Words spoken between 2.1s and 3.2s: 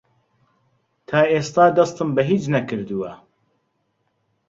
بە هیچ نەکردووە.